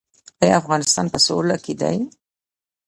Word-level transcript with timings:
آیا 0.41 0.55
افغانستان 0.61 1.05
په 1.13 1.19
سوله 1.25 1.55
کې 1.63 1.73
دی؟ 1.81 1.97